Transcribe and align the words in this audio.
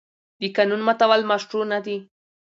د 0.39 0.41
قانون 0.55 0.81
ماتول 0.87 1.21
مشروع 1.31 1.65
نه 1.71 1.79
دي. 1.85 1.97